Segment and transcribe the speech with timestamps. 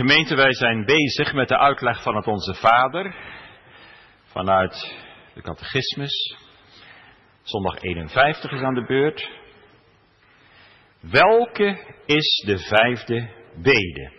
[0.00, 3.14] Gemeente, wij zijn bezig met de uitleg van het Onze Vader
[4.24, 4.94] vanuit
[5.34, 6.36] de catechismus.
[7.42, 9.30] Zondag 51 is aan de beurt.
[11.00, 13.30] Welke is de vijfde
[13.62, 14.12] bede?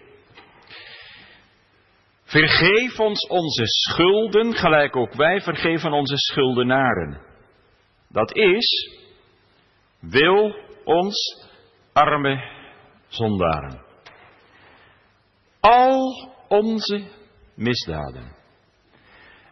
[2.23, 7.21] Vergeef ons onze schulden, gelijk ook wij vergeven onze schuldenaren.
[8.09, 8.99] Dat is,
[9.99, 11.47] wil ons
[11.93, 12.43] arme
[13.07, 13.90] zondaren.
[15.61, 17.07] Al onze
[17.55, 18.35] misdaden.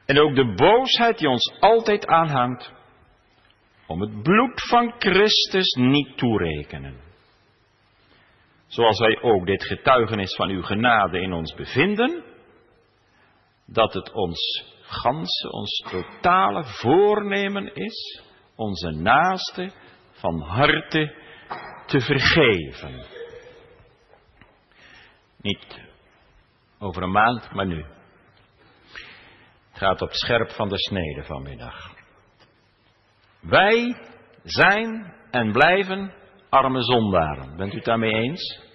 [0.05, 2.71] En ook de boosheid die ons altijd aanhangt,
[3.87, 6.99] om het bloed van Christus niet toerekenen.
[8.67, 12.23] Zoals wij ook dit getuigenis van uw genade in ons bevinden,
[13.65, 18.23] dat het ons ganse, ons totale voornemen is,
[18.55, 19.71] onze naaste
[20.11, 21.15] van harte
[21.85, 23.05] te vergeven.
[25.41, 25.88] Niet
[26.79, 27.85] over een maand, maar nu.
[29.71, 31.93] Gaat op scherp van de snede vanmiddag.
[33.39, 33.97] Wij
[34.43, 36.13] zijn en blijven
[36.49, 37.57] arme zondaren.
[37.57, 38.67] Bent u het daarmee eens?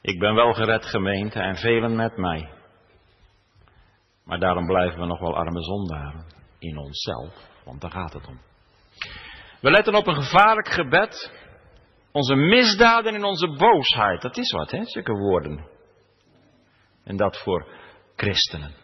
[0.00, 2.50] Ik ben wel gered gemeente en velen met mij.
[4.24, 6.24] Maar daarom blijven we nog wel arme zondaren
[6.58, 7.34] in onszelf,
[7.64, 8.40] want daar gaat het om.
[9.60, 11.32] We letten op een gevaarlijk gebed.
[12.18, 14.22] Onze misdaden en onze boosheid.
[14.22, 15.68] Dat is wat, hè, zulke woorden.
[17.04, 17.66] En dat voor
[18.16, 18.74] christenen.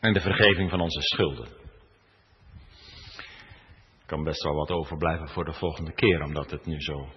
[0.00, 1.46] En de vergeving van onze schulden.
[4.00, 7.08] Ik kan best wel wat overblijven voor de volgende keer, omdat het nu zo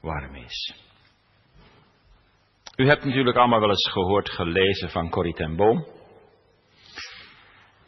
[0.00, 0.74] warm is.
[2.76, 5.86] U hebt natuurlijk allemaal wel eens gehoord, gelezen van Corrie ten Boom.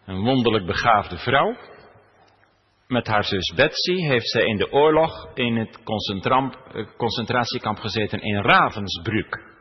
[0.05, 1.57] Een wonderlijk begaafde vrouw.
[2.87, 8.43] Met haar zus Betsy heeft zij in de oorlog in het eh, concentratiekamp gezeten in
[8.43, 9.53] Ravensbrück.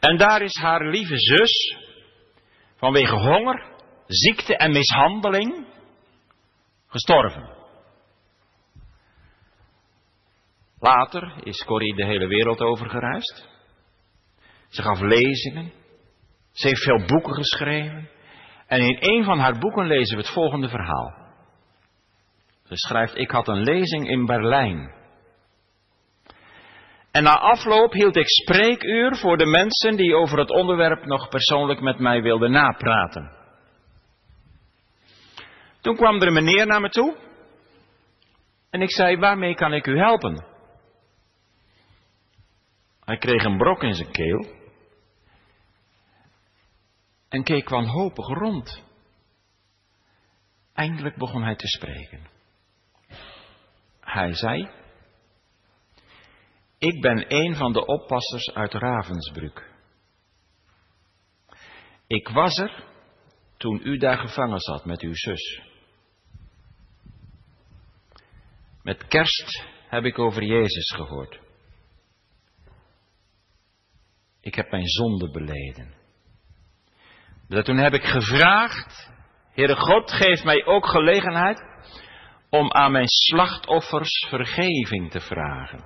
[0.00, 1.76] En daar is haar lieve zus
[2.76, 3.64] vanwege honger,
[4.06, 5.66] ziekte en mishandeling
[6.86, 7.58] gestorven.
[10.78, 13.48] Later is Corrie de hele wereld overgereisd.
[14.68, 15.72] Ze gaf lezingen.
[16.52, 18.08] Ze heeft veel boeken geschreven.
[18.66, 21.19] En in een van haar boeken lezen we het volgende verhaal.
[22.70, 24.94] Ze schrijft, ik had een lezing in Berlijn.
[27.10, 31.80] En na afloop hield ik spreekuur voor de mensen die over het onderwerp nog persoonlijk
[31.80, 33.30] met mij wilden napraten.
[35.80, 37.16] Toen kwam er een meneer naar me toe.
[38.70, 40.44] En ik zei, waarmee kan ik u helpen?
[43.04, 44.46] Hij kreeg een brok in zijn keel
[47.28, 48.84] en keek wanhopig rond.
[50.74, 52.38] Eindelijk begon hij te spreken.
[54.10, 54.70] Hij zei:
[56.78, 59.70] Ik ben een van de oppassers uit Ravensbrück.
[62.06, 62.84] Ik was er
[63.56, 65.62] toen u daar gevangen zat met uw zus.
[68.82, 71.40] Met kerst heb ik over Jezus gehoord.
[74.40, 75.94] Ik heb mijn zonde beleden.
[77.48, 79.10] Dus toen heb ik gevraagd,
[79.52, 81.68] Heere God, geef mij ook gelegenheid
[82.50, 85.84] om aan mijn slachtoffers vergeving te vragen.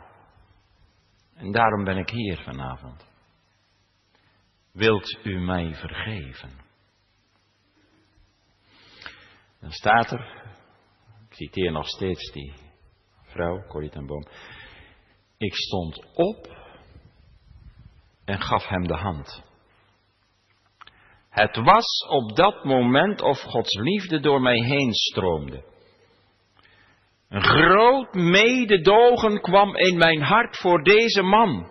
[1.34, 3.06] En daarom ben ik hier vanavond.
[4.72, 6.50] Wilt u mij vergeven?
[9.60, 10.42] Dan staat er,
[11.28, 12.54] ik citeer nog steeds die
[13.22, 14.26] vrouw, Corrie ten Boom.
[15.36, 16.56] Ik stond op
[18.24, 19.42] en gaf hem de hand.
[21.28, 25.73] Het was op dat moment of Gods liefde door mij heen stroomde.
[27.34, 31.70] Een groot mededogen kwam in mijn hart voor deze man,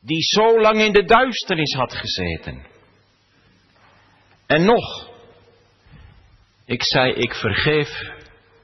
[0.00, 2.66] die zo lang in de duisternis had gezeten.
[4.46, 5.10] En nog,
[6.64, 7.88] ik zei, ik vergeef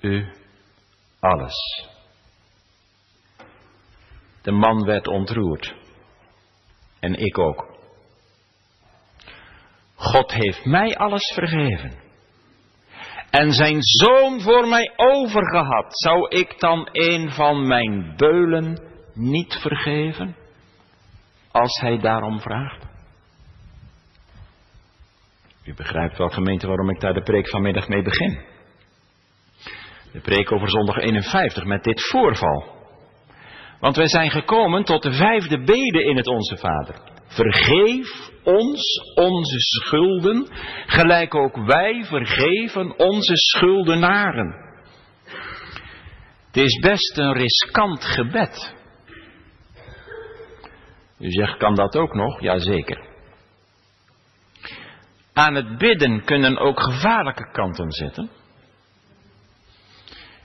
[0.01, 0.33] u
[1.21, 1.87] alles.
[4.43, 5.75] De man werd ontroerd.
[7.01, 7.77] En ik ook.
[9.95, 12.04] God heeft mij alles vergeven.
[13.35, 15.87] En zijn zoon voor mij overgehad.
[15.89, 18.83] Zou ik dan een van mijn beulen
[19.15, 20.37] niet vergeven?
[21.51, 22.87] Als hij daarom vraagt.
[25.65, 28.41] U begrijpt wel, gemeente, waarom ik daar de preek vanmiddag mee begin.
[30.13, 32.65] De preek over zondag 51 met dit voorval.
[33.81, 37.14] Want wij zijn gekomen tot de vijfde bede in het Onze Vader.
[37.35, 40.49] Vergeef ons onze schulden,
[40.87, 44.55] gelijk ook wij vergeven onze schuldenaren.
[46.47, 48.75] Het is best een riskant gebed.
[51.19, 52.41] U zegt, kan dat ook nog?
[52.41, 53.07] Jazeker.
[55.33, 58.31] Aan het bidden kunnen ook gevaarlijke kanten zitten.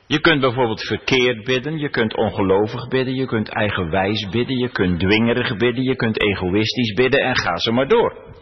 [0.10, 5.00] Je kunt bijvoorbeeld verkeerd bidden, je kunt ongelovig bidden, je kunt eigenwijs bidden, je kunt
[5.00, 8.36] dwingerig bidden, je kunt egoïstisch bidden en ga zo maar door.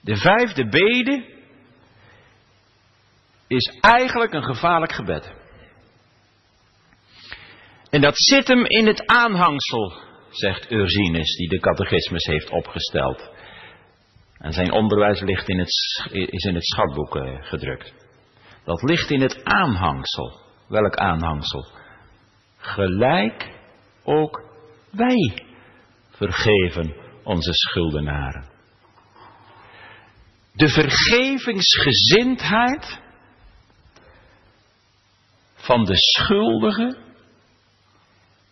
[0.00, 1.24] De vijfde bede
[3.46, 5.32] is eigenlijk een gevaarlijk gebed.
[7.90, 9.92] En dat zit hem in het aanhangsel,
[10.30, 13.30] zegt Ursinus, die de catechismus heeft opgesteld.
[14.38, 15.68] En zijn onderwijs ligt in het,
[16.10, 18.03] is in het schatboek eh, gedrukt.
[18.64, 20.40] Dat ligt in het aanhangsel.
[20.68, 21.66] Welk aanhangsel?
[22.56, 23.52] Gelijk
[24.04, 24.42] ook
[24.90, 25.46] wij
[26.10, 28.44] vergeven onze schuldenaren.
[30.52, 33.00] De vergevingsgezindheid
[35.54, 36.96] van de schuldige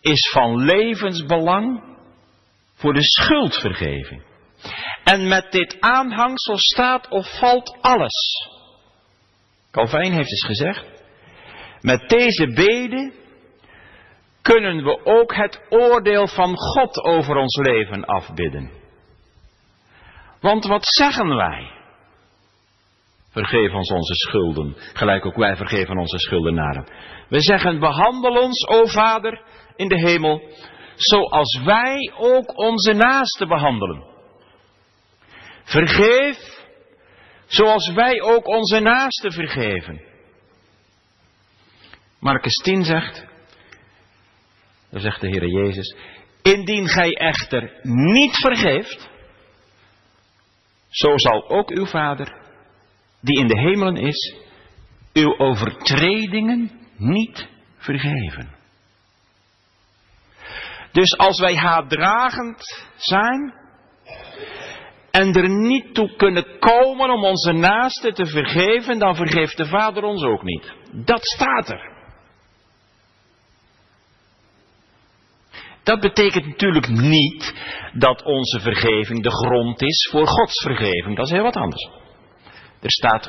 [0.01, 1.83] is van levensbelang
[2.73, 4.23] voor de schuldvergeving.
[5.03, 8.51] En met dit aanhangsel staat of valt alles.
[9.73, 10.85] Calvijn heeft eens gezegd,
[11.81, 13.13] met deze bede
[14.41, 18.71] kunnen we ook het oordeel van God over ons leven afbidden.
[20.39, 21.71] Want wat zeggen wij?
[23.29, 26.87] Vergeef ons onze schulden, gelijk ook wij vergeven onze schuldenaren.
[27.29, 29.41] We zeggen, behandel ons, o Vader,
[29.75, 30.41] in de hemel,
[30.95, 34.03] zoals wij ook onze naasten behandelen.
[35.63, 36.62] Vergeef,
[37.53, 40.01] zoals wij ook onze naasten vergeven.
[42.19, 43.25] Marcus 10 zegt,
[44.89, 45.95] daar zegt de Heer Jezus,
[46.41, 49.09] indien gij echter niet vergeeft,
[50.89, 52.41] zo zal ook uw Vader,
[53.21, 54.35] die in de hemelen is,
[55.13, 57.47] uw overtredingen niet
[57.77, 58.55] vergeven.
[60.91, 63.53] Dus als wij haatdragend zijn
[65.13, 70.03] en er niet toe kunnen komen om onze naasten te vergeven, dan vergeeft de Vader
[70.03, 70.73] ons ook niet.
[70.91, 71.91] Dat staat er.
[75.83, 77.53] Dat betekent natuurlijk niet
[77.93, 81.15] dat onze vergeving de grond is voor Gods vergeving.
[81.15, 81.89] Dat is heel wat anders.
[82.81, 83.25] Er staat,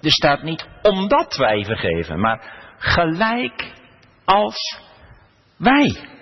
[0.00, 3.72] er staat niet omdat wij vergeven, maar gelijk
[4.24, 4.80] als
[5.56, 6.14] wij.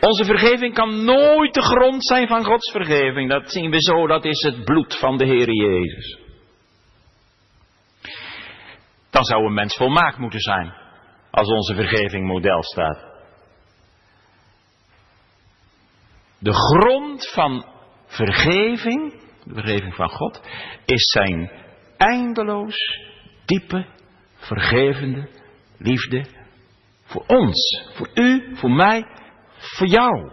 [0.00, 3.30] Onze vergeving kan nooit de grond zijn van Gods vergeving.
[3.30, 6.18] Dat zien we zo, dat is het bloed van de Heer Jezus.
[9.10, 10.74] Dan zou een mens volmaakt moeten zijn,
[11.30, 13.06] als onze vergeving model staat.
[16.38, 17.66] De grond van
[18.06, 19.12] vergeving,
[19.44, 20.40] de vergeving van God,
[20.84, 21.50] is zijn
[21.96, 22.76] eindeloos,
[23.44, 23.86] diepe,
[24.36, 25.28] vergevende
[25.78, 26.24] liefde
[27.02, 29.17] voor ons, voor u, voor mij
[29.58, 30.32] voor jou.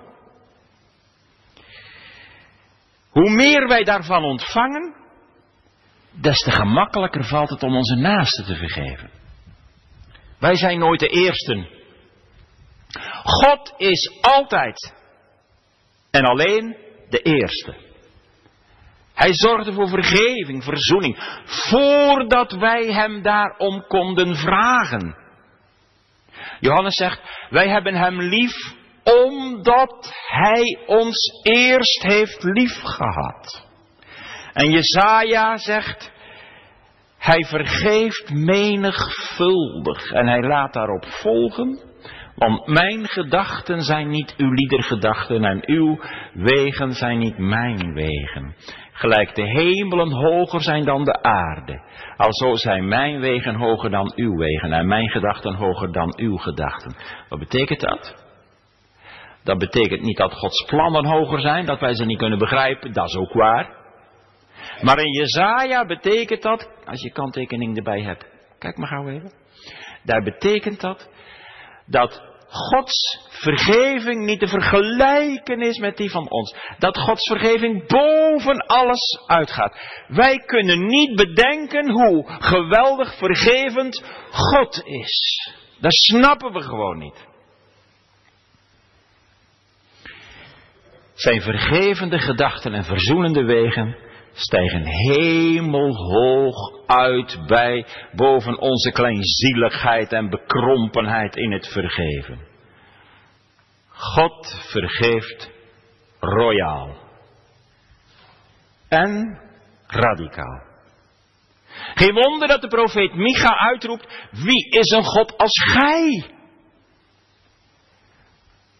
[3.09, 4.95] Hoe meer wij daarvan ontvangen,
[6.11, 9.09] des te gemakkelijker valt het om onze naasten te vergeven.
[10.39, 11.69] Wij zijn nooit de eersten.
[13.23, 14.93] God is altijd
[16.11, 16.77] en alleen
[17.09, 17.75] de eerste.
[19.13, 25.15] Hij zorgde voor vergeving, verzoening, voordat wij hem daarom konden vragen.
[26.59, 28.73] Johannes zegt, wij hebben hem lief
[29.13, 33.63] omdat hij ons eerst heeft liefgehad.
[34.53, 36.11] En Jezaja zegt,
[37.17, 41.79] hij vergeeft menigvuldig en hij laat daarop volgen,
[42.35, 45.99] want mijn gedachten zijn niet uw liedergedachten en uw
[46.33, 48.55] wegen zijn niet mijn wegen.
[48.91, 51.81] Gelijk de hemelen hoger zijn dan de aarde.
[52.17, 56.95] Alzo zijn mijn wegen hoger dan uw wegen en mijn gedachten hoger dan uw gedachten.
[57.29, 58.24] Wat betekent dat?
[59.45, 63.07] Dat betekent niet dat Gods plannen hoger zijn, dat wij ze niet kunnen begrijpen, dat
[63.07, 63.83] is ook waar.
[64.81, 68.25] Maar in Jezaja betekent dat, als je kanttekening erbij hebt,
[68.59, 69.31] kijk maar gauw even.
[70.03, 71.09] Daar betekent dat,
[71.85, 76.55] dat Gods vergeving niet te vergelijken is met die van ons.
[76.77, 79.79] Dat Gods vergeving boven alles uitgaat.
[80.07, 85.49] Wij kunnen niet bedenken hoe geweldig vergevend God is.
[85.79, 87.33] Dat snappen we gewoon niet.
[91.15, 93.97] Zijn vergevende gedachten en verzoenende wegen
[94.33, 96.55] stijgen hemelhoog
[96.87, 102.39] uit bij boven onze kleinzieligheid en bekrompenheid in het vergeven.
[103.87, 105.51] God vergeeft
[106.19, 106.95] royaal
[108.87, 109.39] en
[109.87, 110.63] radicaal.
[111.93, 116.25] Geen wonder dat de profeet Micha uitroept, wie is een God als gij?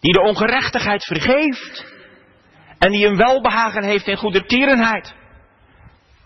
[0.00, 1.95] Die de ongerechtigheid vergeeft.
[2.78, 5.14] En die een welbehagen heeft in goedertierenheid.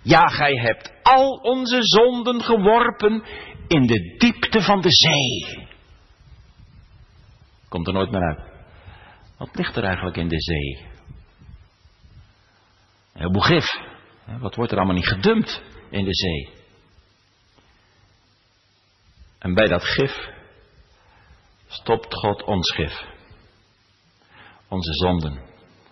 [0.02, 3.24] Ja, gij hebt al onze zonden geworpen
[3.66, 5.68] in de diepte van de zee.
[7.68, 8.40] Komt er nooit meer uit.
[9.36, 10.88] Wat ligt er eigenlijk in de zee?
[13.12, 13.78] Een heleboel gif.
[14.40, 16.48] Wat wordt er allemaal niet gedumpt in de zee?
[19.38, 20.28] En bij dat gif
[21.68, 23.04] stopt God ons gif.
[24.68, 25.49] Onze zonden,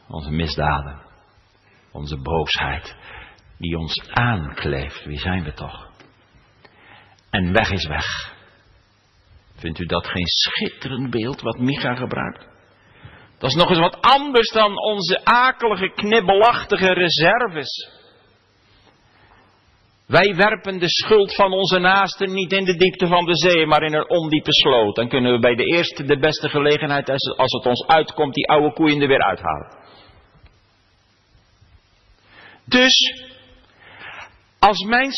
[0.09, 1.01] onze misdaden,
[1.93, 2.97] onze boosheid,
[3.59, 5.05] die ons aankleeft.
[5.05, 5.87] Wie zijn we toch?
[7.31, 8.37] En weg is weg.
[9.55, 12.47] Vindt u dat geen schitterend beeld wat Micha gebruikt?
[13.39, 17.97] Dat is nog eens wat anders dan onze akelige, knibbelachtige reserves.
[20.07, 23.83] Wij werpen de schuld van onze naasten niet in de diepte van de zee, maar
[23.83, 24.95] in een ondiepe sloot.
[24.95, 28.73] Dan kunnen we bij de eerste, de beste gelegenheid, als het ons uitkomt, die oude
[28.73, 29.77] koeien er weer uithalen.
[32.69, 33.27] Dus,
[34.59, 35.11] als mijn,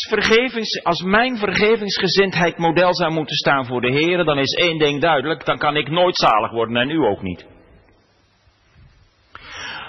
[0.83, 5.45] als mijn vergevingsgezindheid model zou moeten staan voor de Heer, dan is één ding duidelijk,
[5.45, 7.45] dan kan ik nooit zalig worden en u ook niet.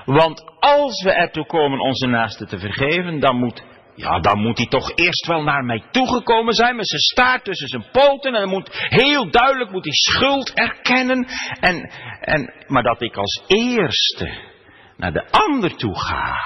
[0.05, 3.63] Want als we ertoe komen onze naasten te vergeven, dan moet,
[3.95, 7.69] ja, dan moet hij toch eerst wel naar mij toegekomen zijn met zijn staart tussen
[7.69, 8.35] zijn poten.
[8.35, 11.27] En moet heel duidelijk moet hij schuld erkennen.
[11.61, 11.91] En,
[12.21, 14.51] en, maar dat ik als eerste
[14.97, 16.37] naar de ander toe ga.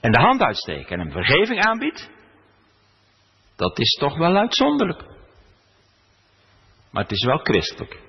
[0.00, 2.10] En de hand uitsteek en hem vergeving aanbied.
[3.56, 5.02] Dat is toch wel uitzonderlijk.
[6.90, 8.00] Maar het is wel christelijk.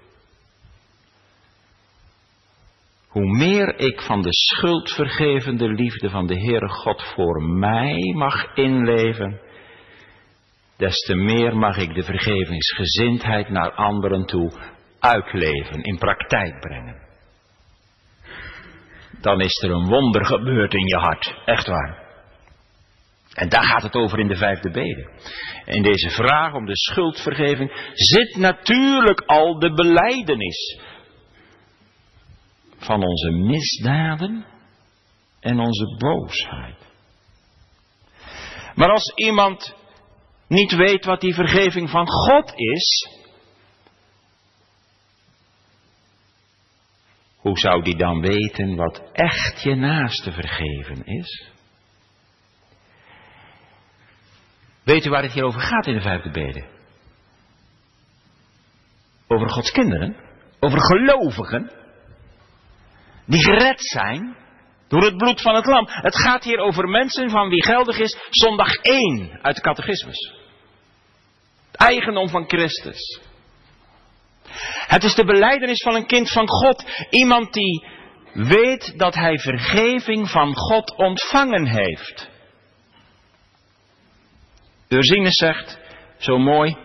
[3.08, 9.42] Hoe meer ik van de schuldvergevende liefde van de Heere God voor mij mag inleven,
[10.78, 14.52] des te meer mag ik de vergevingsgezindheid naar anderen toe
[15.00, 17.09] uitleven, in praktijk brengen.
[19.22, 22.08] Dan is er een wonder gebeurd in je hart, echt waar.
[23.34, 25.10] En daar gaat het over in de vijfde bede.
[25.66, 30.80] In deze vraag om de schuldvergeving zit natuurlijk al de beleidenis
[32.78, 34.46] van onze misdaden
[35.40, 36.78] en onze boosheid.
[38.76, 39.76] Maar als iemand
[40.48, 43.19] niet weet wat die vergeving van God is,
[47.40, 51.50] hoe zou die dan weten wat echt je naaste vergeven is?
[54.84, 56.66] Weet u waar het hier over gaat in de vijfde bede?
[59.28, 60.16] Over Gods kinderen,
[60.60, 61.72] over gelovigen
[63.26, 64.36] die gered zijn
[64.88, 65.88] door het bloed van het lam.
[65.88, 70.34] Het gaat hier over mensen van wie geldig is zondag 1 uit de catechismus.
[71.72, 73.22] Het eigendom van Christus.
[74.88, 76.86] Het is de beleidenis van een kind van God.
[77.10, 77.86] Iemand die
[78.34, 82.30] weet dat hij vergeving van God ontvangen heeft.
[84.88, 85.80] Urzines zegt,
[86.18, 86.78] zo mooi.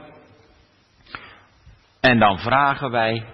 [2.01, 3.27] En dan vragen wij,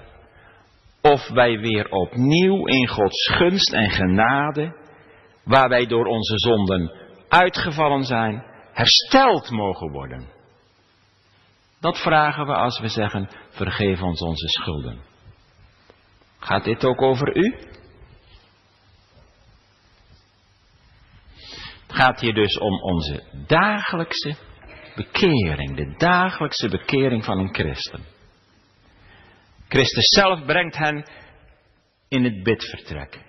[1.01, 4.77] of wij weer opnieuw in Gods gunst en genade,
[5.45, 6.93] waar wij door onze zonden
[7.29, 10.40] uitgevallen zijn, hersteld mogen worden.
[11.81, 15.01] Dat vragen we als we zeggen, vergeef ons onze schulden.
[16.39, 17.57] Gaat dit ook over u?
[21.87, 24.37] Het gaat hier dus om onze dagelijkse
[24.95, 28.05] bekering, de dagelijkse bekering van een christen.
[29.69, 31.05] Christus zelf brengt hen
[32.09, 33.21] in het bidvertrek.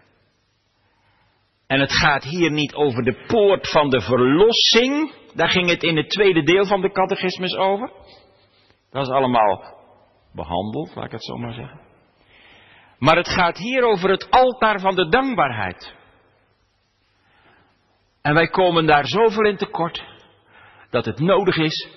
[1.67, 5.13] En het gaat hier niet over de poort van de verlossing.
[5.33, 7.91] Daar ging het in het tweede deel van de catechismus over.
[8.91, 9.79] Dat is allemaal
[10.33, 11.79] behandeld, laat ik het zo maar zeggen.
[12.97, 15.95] Maar het gaat hier over het altaar van de dankbaarheid.
[18.21, 20.03] En wij komen daar zoveel in tekort
[20.89, 21.89] dat het nodig is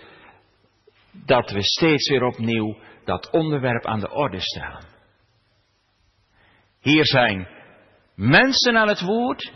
[1.12, 4.84] dat we steeds weer opnieuw dat onderwerp aan de orde stellen.
[6.80, 7.48] Hier zijn
[8.14, 9.52] mensen aan het woord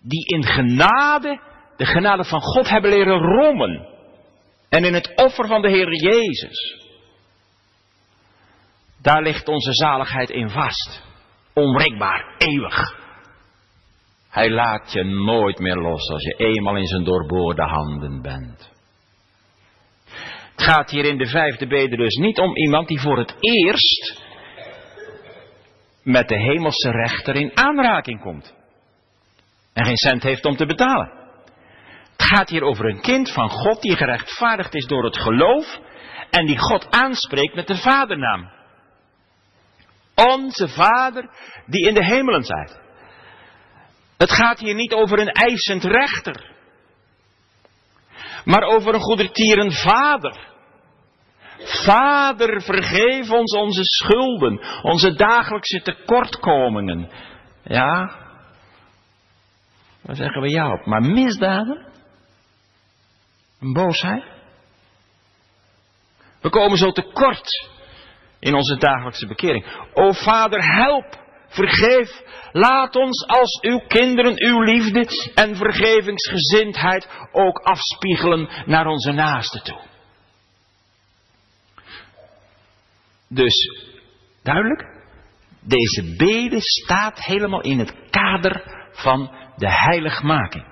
[0.00, 1.40] die in genade,
[1.76, 3.91] de genade van God hebben leren rommen.
[4.72, 6.76] En in het offer van de Heer Jezus.
[9.02, 11.02] Daar ligt onze zaligheid in vast.
[11.52, 12.96] Onwrikbaar, eeuwig.
[14.30, 18.70] Hij laat je nooit meer los als je eenmaal in zijn doorboorde handen bent.
[20.54, 24.22] Het gaat hier in de vijfde bede dus niet om iemand die voor het eerst
[26.02, 28.54] met de hemelse rechter in aanraking komt.
[29.72, 31.21] En geen cent heeft om te betalen.
[32.22, 35.78] Het gaat hier over een kind van God die gerechtvaardigd is door het geloof
[36.30, 38.50] en die God aanspreekt met de vadernaam.
[40.14, 41.30] Onze Vader
[41.66, 42.80] die in de hemelen zijt.
[44.16, 46.50] Het gaat hier niet over een eisend rechter.
[48.44, 50.48] Maar over een goedertieren vader.
[51.58, 57.10] Vader, vergeef ons onze schulden, onze dagelijkse tekortkomingen.
[57.62, 58.16] Ja,
[60.02, 60.86] waar zeggen we ja op?
[60.86, 61.90] Maar misdaden?
[63.62, 64.24] Een boosheid?
[66.40, 67.70] We komen zo tekort
[68.38, 69.66] in onze dagelijkse bekering.
[69.94, 78.48] O Vader, help, vergeef, laat ons als uw kinderen uw liefde en vergevingsgezindheid ook afspiegelen
[78.66, 79.80] naar onze naasten toe.
[83.28, 83.70] Dus,
[84.42, 84.84] duidelijk,
[85.60, 90.71] deze bede staat helemaal in het kader van de heiligmaking.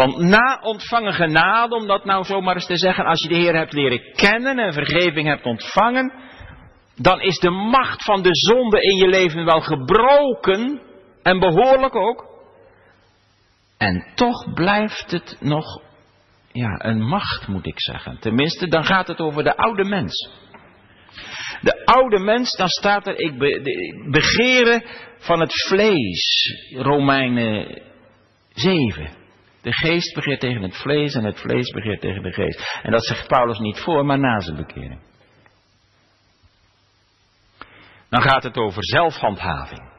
[0.00, 3.56] Want na ontvangen genade, om dat nou zomaar eens te zeggen, als je de Heer
[3.56, 6.12] hebt leren kennen en vergeving hebt ontvangen,
[6.96, 10.80] dan is de macht van de zonde in je leven wel gebroken
[11.22, 12.26] en behoorlijk ook.
[13.78, 15.82] En toch blijft het nog
[16.52, 18.18] ja, een macht, moet ik zeggen.
[18.20, 20.30] Tenminste, dan gaat het over de oude mens.
[21.60, 23.38] De oude mens, dan staat er, ik
[24.10, 24.84] begeren
[25.18, 27.82] van het vlees, Romeinen
[28.52, 29.19] 7.
[29.62, 32.80] De geest begeert tegen het vlees en het vlees begeert tegen de geest.
[32.82, 35.00] En dat zegt Paulus niet voor, maar na zijn bekering.
[38.08, 39.90] Dan gaat het over zelfhandhaving.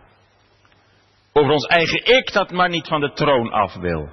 [1.33, 4.09] Over ons eigen ik dat maar niet van de troon af wil.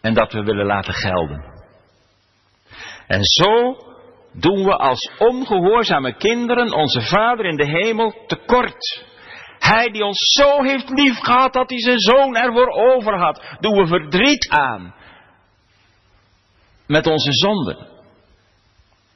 [0.00, 1.44] En dat we willen laten gelden.
[3.06, 3.76] En zo
[4.32, 9.04] doen we als ongehoorzame kinderen onze Vader in de hemel tekort.
[9.62, 13.76] Hij die ons zo heeft lief gehad dat hij zijn zoon ervoor over had, doen
[13.76, 14.94] we verdriet aan.
[16.86, 17.86] Met onze zonden.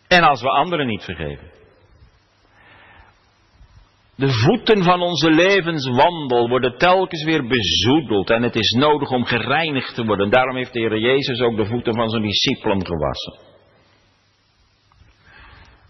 [0.08, 1.50] En als we anderen niet vergeven.
[4.14, 9.94] De voeten van onze levenswandel worden telkens weer bezoedeld en het is nodig om gereinigd
[9.94, 10.30] te worden.
[10.30, 13.38] Daarom heeft de Heer Jezus ook de voeten van zijn discipelen gewassen.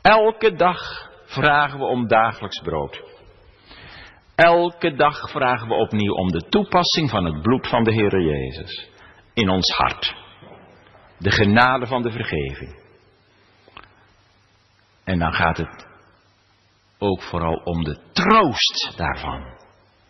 [0.02, 3.15] Elke dag vragen we om dagelijks brood.
[4.36, 8.90] Elke dag vragen we opnieuw om de toepassing van het bloed van de Heer Jezus
[9.34, 10.14] in ons hart.
[11.18, 12.82] De genade van de vergeving.
[15.04, 15.86] En dan gaat het
[16.98, 19.44] ook vooral om de troost daarvan.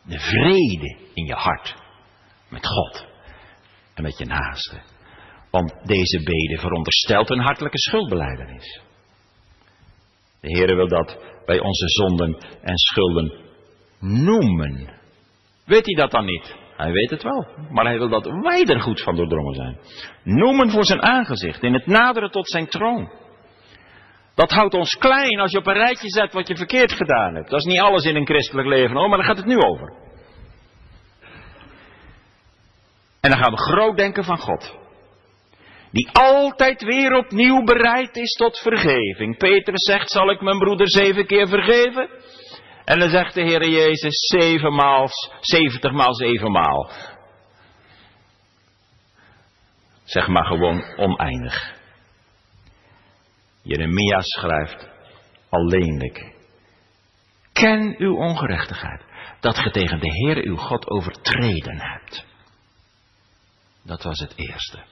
[0.02, 1.74] De vrede in je hart.
[2.48, 3.06] Met God.
[3.94, 4.82] En met je naaste.
[5.50, 8.80] Want deze bede veronderstelt een hartelijke schuldbeleidenis.
[10.40, 13.45] De Heer wil dat wij onze zonden en schulden
[14.06, 14.94] noemen.
[15.64, 16.54] Weet hij dat dan niet?
[16.76, 19.78] Hij weet het wel, maar hij wil dat wij er goed van doordrongen zijn.
[20.22, 23.10] Noemen voor zijn aangezicht, in het naderen tot zijn troon.
[24.34, 27.50] Dat houdt ons klein als je op een rijtje zet wat je verkeerd gedaan hebt.
[27.50, 29.92] Dat is niet alles in een christelijk leven, hoor, maar daar gaat het nu over.
[33.20, 34.84] En dan gaan we groot denken van God
[35.96, 39.36] die altijd weer opnieuw bereid is tot vergeving.
[39.36, 42.08] Petrus zegt, zal ik mijn broeder zeven keer vergeven?
[42.86, 45.08] En dan zegt de Heer Jezus, zevenmaal,
[45.40, 46.90] zeventigmaal zevenmaal.
[50.04, 51.74] Zeg maar gewoon oneindig.
[53.62, 54.88] Jeremia schrijft,
[55.48, 56.34] alleenlijk.
[57.52, 59.02] Ken uw ongerechtigheid,
[59.40, 62.26] dat ge tegen de Heer uw God overtreden hebt.
[63.82, 64.84] Dat was het eerste.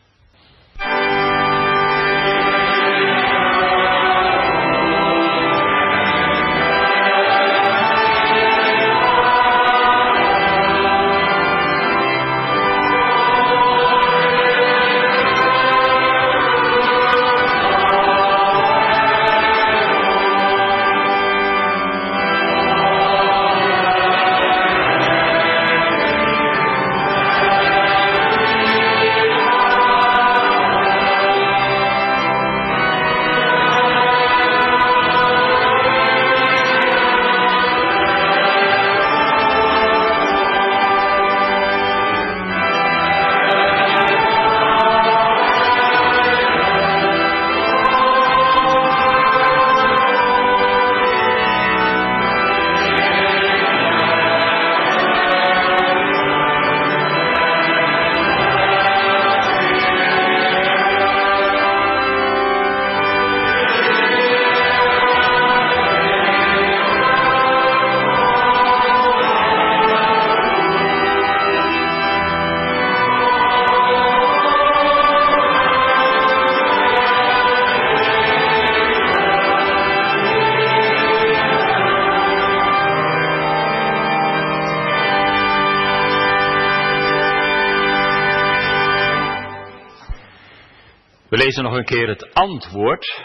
[91.45, 93.23] Lezen nog een keer het antwoord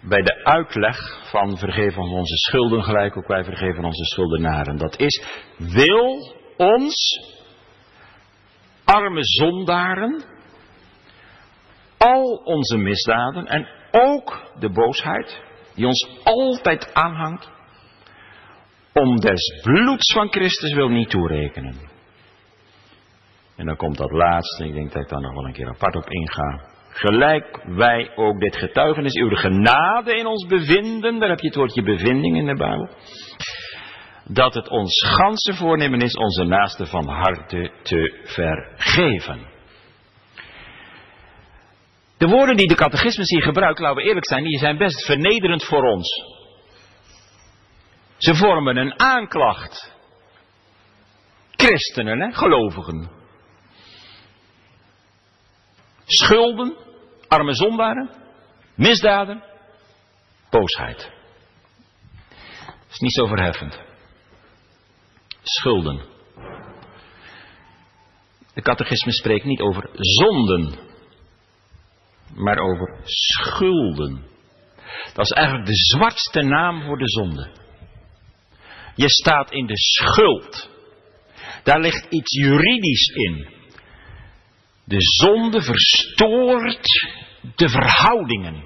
[0.00, 4.76] bij de uitleg van vergeven onze schulden, gelijk ook wij vergeven onze schuldenaren.
[4.76, 5.24] Dat is,
[5.56, 7.20] wil ons,
[8.84, 10.24] arme zondaren,
[11.98, 15.40] al onze misdaden en ook de boosheid
[15.74, 17.50] die ons altijd aanhangt,
[18.92, 21.91] om des bloeds van Christus wil niet toerekenen.
[23.62, 25.96] En dan komt dat laatste, ik denk dat ik daar nog wel een keer apart
[25.96, 26.60] op inga.
[26.88, 31.82] Gelijk wij ook dit getuigenis, uw genade in ons bevinden, daar heb je het woordje
[31.82, 32.88] bevinding in de Bijbel.
[34.24, 39.46] Dat het ons ganse voornemen is onze naaste van harte te vergeven.
[42.18, 45.64] De woorden die de catechismus hier gebruikt, laten we eerlijk zijn, die zijn best vernederend
[45.64, 46.24] voor ons.
[48.16, 49.92] Ze vormen een aanklacht.
[51.50, 53.21] Christenen, hè, gelovigen.
[56.12, 56.76] Schulden,
[57.28, 58.10] arme zondaren,
[58.74, 59.42] misdaden,
[60.50, 61.10] boosheid.
[62.58, 63.80] Dat is niet zo verheffend.
[65.42, 66.02] Schulden.
[68.54, 70.78] De catechisme spreekt niet over zonden,
[72.34, 74.30] maar over schulden.
[75.14, 77.50] Dat is eigenlijk de zwartste naam voor de zonde.
[78.94, 80.70] Je staat in de schuld.
[81.62, 83.60] Daar ligt iets juridisch in.
[84.84, 86.88] De zonde verstoort
[87.56, 88.64] de verhoudingen.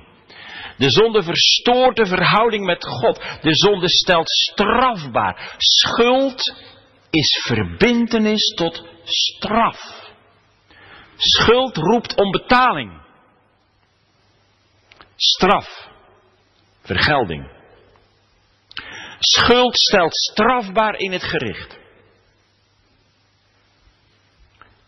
[0.76, 3.22] De zonde verstoort de verhouding met God.
[3.42, 5.54] De zonde stelt strafbaar.
[5.58, 6.54] Schuld
[7.10, 10.04] is verbintenis tot straf.
[11.16, 13.00] Schuld roept om betaling.
[15.16, 15.88] Straf.
[16.82, 17.50] Vergelding.
[19.18, 21.78] Schuld stelt strafbaar in het gericht.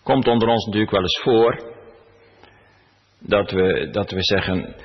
[0.09, 1.73] Komt onder ons natuurlijk wel eens voor
[3.18, 4.77] dat we, dat we zeggen,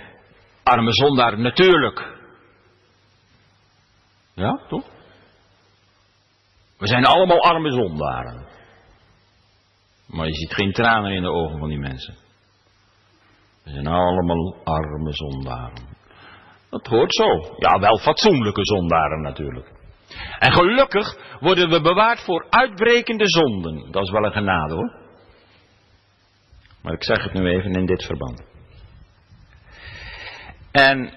[0.63, 2.17] arme zondaar, natuurlijk.
[4.33, 4.85] Ja, toch?
[6.77, 8.45] We zijn allemaal arme zondaren.
[10.07, 12.15] Maar je ziet geen tranen in de ogen van die mensen.
[13.63, 15.87] We zijn allemaal arme zondaren.
[16.69, 17.55] Dat hoort zo.
[17.57, 19.71] Ja, wel fatsoenlijke zondaren natuurlijk.
[20.39, 23.91] En gelukkig worden we bewaard voor uitbrekende zonden.
[23.91, 25.02] Dat is wel een genade hoor.
[26.83, 28.43] Maar ik zeg het nu even in dit verband.
[30.71, 31.13] En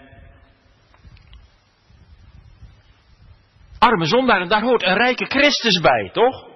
[3.79, 6.49] arme zondaren, daar hoort een rijke Christus bij, toch?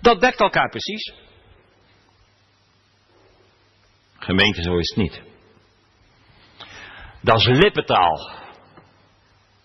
[0.00, 1.12] Dat dekt elkaar precies.
[4.18, 5.22] Gemeente, zo is het niet.
[7.20, 8.30] Dat is lippentaal.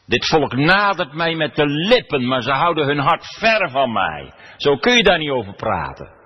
[0.06, 4.34] Dit volk nadert mij met de lippen, maar ze houden hun hart ver van mij.
[4.58, 6.19] Zo kun je daar niet over praten.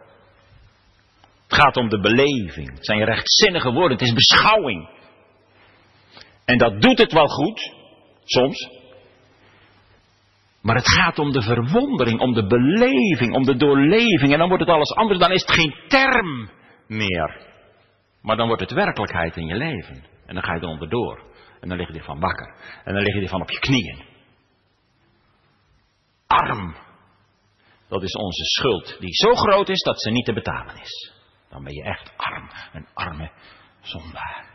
[1.53, 2.73] Het gaat om de beleving.
[2.73, 3.97] Het zijn rechtzinnige woorden.
[3.97, 4.89] Het is beschouwing.
[6.45, 7.73] En dat doet het wel goed,
[8.23, 8.69] soms.
[10.61, 14.31] Maar het gaat om de verwondering, om de beleving, om de doorleving.
[14.31, 15.19] En dan wordt het alles anders.
[15.19, 16.49] Dan is het geen term
[16.87, 17.47] meer.
[18.21, 20.03] Maar dan wordt het werkelijkheid in je leven.
[20.25, 21.23] En dan ga je er onderdoor.
[21.59, 22.55] En dan lig je ervan wakker.
[22.83, 24.03] En dan lig je ervan op je knieën.
[26.27, 26.75] Arm.
[27.87, 31.13] Dat is onze schuld, die zo groot is dat ze niet te betalen is.
[31.53, 33.31] Dan ben je echt arm, een arme
[33.81, 34.45] zondaar.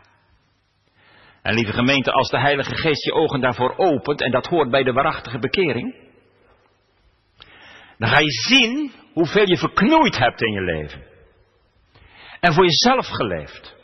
[1.41, 4.83] En lieve gemeente, als de Heilige Geest je ogen daarvoor opent, en dat hoort bij
[4.83, 5.95] de waarachtige bekering,
[7.97, 11.03] dan ga je zien hoeveel je verknoeid hebt in je leven.
[12.39, 13.75] En voor jezelf geleefd.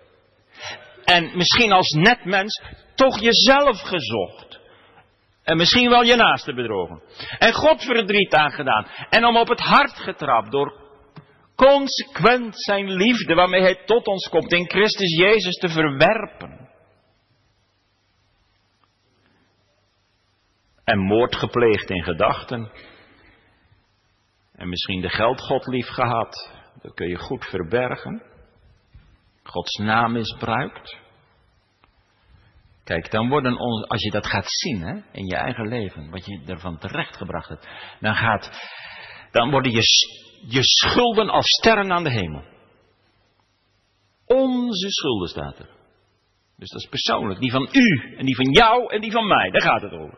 [1.03, 2.61] En misschien als net mens
[2.95, 4.59] toch jezelf gezocht.
[5.43, 7.01] En misschien wel je naaste bedrogen.
[7.37, 8.87] En God verdriet aangedaan.
[9.09, 10.84] En om op het hart getrapt door
[11.55, 16.69] consequent zijn liefde waarmee hij tot ons komt in Christus Jezus te verwerpen.
[20.83, 22.71] En moord gepleegd in gedachten.
[24.53, 26.51] En misschien de geldgod lief gehad.
[26.81, 28.23] Dat kun je goed verbergen.
[29.43, 30.97] Gods naam misbruikt.
[32.83, 36.25] Kijk, dan worden ons, als je dat gaat zien hè, in je eigen leven, wat
[36.25, 37.67] je ervan terechtgebracht hebt,
[37.99, 38.51] dan, gaat,
[39.31, 39.81] dan worden je
[40.47, 42.43] je schulden als sterren aan de hemel.
[44.25, 45.69] Onze schulden staat er.
[46.57, 47.39] Dus dat is persoonlijk.
[47.39, 49.49] Die van u en die van jou en die van mij.
[49.49, 50.17] Daar gaat het over.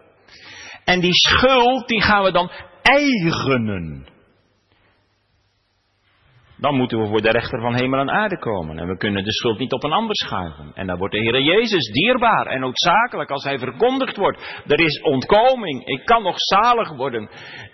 [0.83, 4.07] En die schuld, die gaan we dan eigenen.
[6.57, 8.79] Dan moeten we voor de rechter van hemel en aarde komen.
[8.79, 10.71] En we kunnen de schuld niet op een ander schuiven.
[10.73, 14.63] En dan wordt de Heer Jezus dierbaar en noodzakelijk als Hij verkondigd wordt.
[14.67, 15.85] Er is ontkoming.
[15.85, 17.29] Ik kan nog zalig worden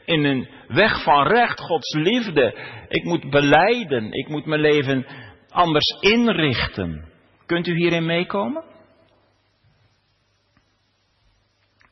[0.05, 2.57] in een weg van recht, Gods liefde.
[2.87, 4.11] Ik moet beleiden.
[4.11, 5.05] Ik moet mijn leven
[5.49, 7.11] anders inrichten.
[7.45, 8.63] Kunt u hierin meekomen?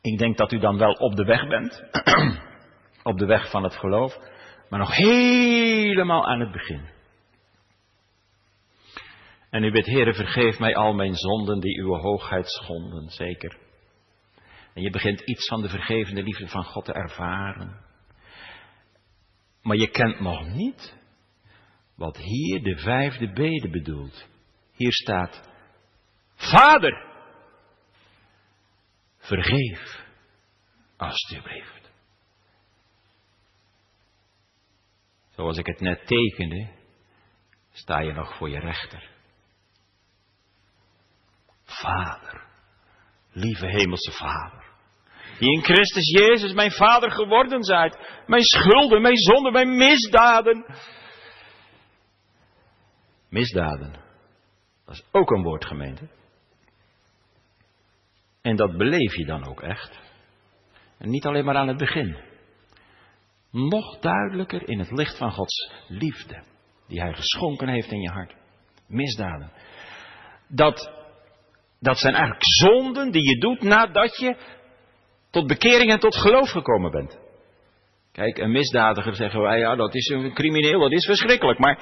[0.02, 1.82] Ik denk dat u dan wel op de weg bent,
[3.12, 4.18] op de weg van het geloof,
[4.72, 6.88] maar nog helemaal aan het begin.
[9.50, 13.58] En u bidt, Heere, vergeef mij al mijn zonden die uw hoogheid schonden, zeker.
[14.74, 17.84] En je begint iets van de vergevende liefde van God te ervaren.
[19.62, 20.96] Maar je kent nog niet
[21.96, 24.28] wat hier de vijfde bede bedoelt.
[24.74, 25.50] Hier staat,
[26.34, 27.06] Vader,
[29.18, 30.04] vergeef,
[30.96, 31.81] alstublieft.
[35.34, 36.68] Zoals ik het net tekende,
[37.72, 39.10] sta je nog voor je rechter.
[41.64, 42.44] Vader,
[43.32, 44.64] lieve hemelse Vader,
[45.38, 50.64] die in Christus Jezus mijn Vader geworden zijt, mijn schulden, mijn zonden, mijn misdaden.
[53.28, 53.92] Misdaden,
[54.84, 56.08] dat is ook een woord gemeente.
[58.42, 60.00] En dat beleef je dan ook echt.
[60.98, 62.31] En niet alleen maar aan het begin.
[63.52, 66.42] Nog duidelijker in het licht van Gods liefde,
[66.88, 68.34] die Hij geschonken heeft in je hart.
[68.86, 69.52] Misdaden.
[70.48, 71.00] Dat
[71.82, 74.36] dat zijn eigenlijk zonden die je doet nadat je
[75.30, 77.18] tot bekering en tot geloof gekomen bent.
[78.12, 81.58] Kijk, een misdadiger zeggen wij, ja, dat is een crimineel, dat is verschrikkelijk.
[81.58, 81.78] Maar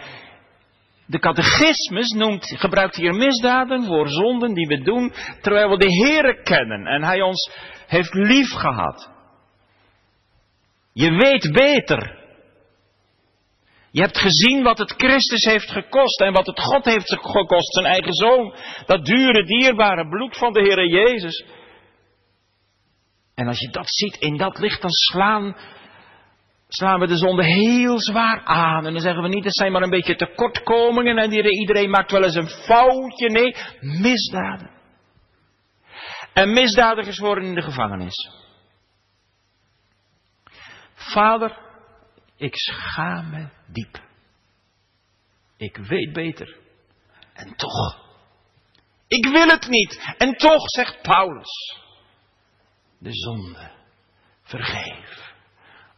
[1.07, 6.43] de catechismus noemt, gebruikt hier misdaden voor zonden die we doen terwijl we de Heere
[6.43, 7.51] kennen en Hij ons
[7.87, 9.11] heeft lief gehad.
[10.93, 12.21] Je weet beter
[13.93, 17.87] je hebt gezien wat het Christus heeft gekost en wat het God heeft gekost, zijn
[17.87, 18.55] eigen zoon.
[18.87, 21.45] Dat dure, dierbare bloed van de Heere Jezus.
[23.35, 25.57] En als je dat ziet in dat licht, dan slaan,
[26.69, 28.87] slaan we de zonde heel zwaar aan.
[28.87, 32.25] En dan zeggen we niet, het zijn maar een beetje tekortkomingen en iedereen maakt wel
[32.25, 33.29] eens een foutje.
[33.31, 34.71] Nee, misdaden.
[36.33, 38.31] En misdadigers worden in de gevangenis.
[41.13, 41.59] Vader,
[42.37, 44.09] ik schaam me diep.
[45.57, 46.57] Ik weet beter.
[47.33, 48.09] En toch.
[49.07, 50.15] Ik wil het niet.
[50.19, 51.79] En toch, zegt Paulus.
[52.99, 53.71] De zonde.
[54.43, 55.33] Vergeef.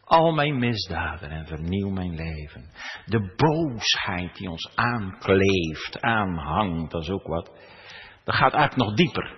[0.04, 2.70] Al mijn misdaden en vernieuw mijn leven.
[3.06, 7.50] De boosheid die ons aankleeft, aanhangt, dat is ook wat.
[8.24, 9.36] Dat gaat eigenlijk nog dieper.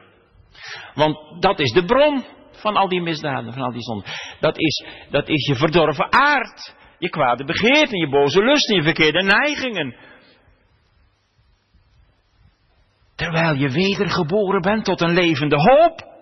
[0.95, 2.25] Want dat is de bron
[2.61, 4.11] van al die misdaden, van al die zonden.
[4.41, 9.23] Dat is, dat is je verdorven aard je kwade begeerten, je boze lusten, je verkeerde
[9.23, 9.97] neigingen.
[13.17, 16.13] Terwijl je wedergeboren bent tot een levende hoop.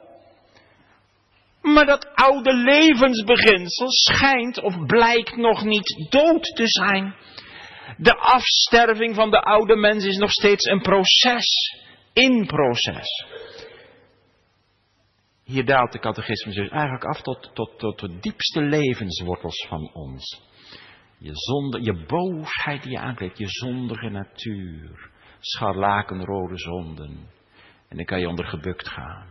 [1.62, 7.14] Maar dat oude levensbeginsel schijnt of blijkt nog niet dood te zijn.
[7.96, 11.78] De afsterving van de oude mens is nog steeds een proces,
[12.12, 13.26] in proces.
[15.52, 20.42] Hier daalt de catechismus dus eigenlijk af tot, tot, tot de diepste levenswortels van ons.
[21.18, 25.10] Je, zonde, je boosheid die je aankleedt, je zondige natuur.
[25.40, 27.30] Scharlakenrode zonden.
[27.88, 29.26] En dan kan je onder gebukt gaan.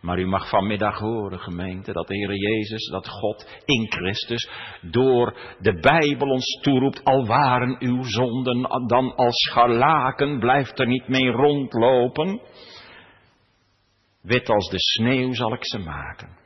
[0.00, 5.38] Maar u mag vanmiddag horen, gemeente, dat de Heer Jezus, dat God in Christus door
[5.58, 11.30] de Bijbel ons toeroept, al waren uw zonden dan als scharlaken, blijft er niet mee
[11.30, 12.40] rondlopen.
[14.20, 16.38] Wit als de sneeuw zal ik ze maken.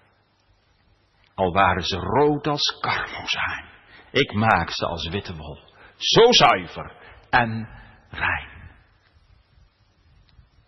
[1.35, 3.73] Al waren ze rood als karmozijn.
[4.11, 5.59] Ik maak ze als witte wol.
[5.97, 6.97] Zo zuiver
[7.31, 7.69] en
[8.11, 8.73] rein.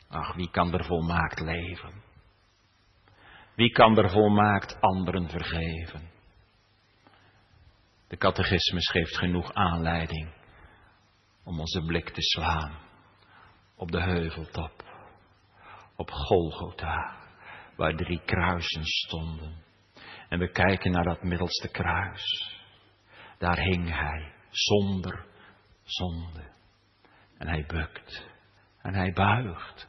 [0.09, 2.03] Ach, wie kan er volmaakt leven?
[3.55, 6.11] Wie kan er volmaakt anderen vergeven?
[8.09, 10.35] De catechismus geeft genoeg aanleiding
[11.45, 12.79] om onze blik te slaan
[13.77, 14.85] op de heuveltop,
[15.97, 17.17] op Golgotha,
[17.77, 19.65] waar drie kruisen stonden.
[20.29, 22.55] En we kijken naar dat middelste kruis.
[23.39, 25.25] Daar hing hij, zonder
[25.83, 26.55] zonde.
[27.39, 28.27] En hij bukt
[28.83, 29.89] en hij buigt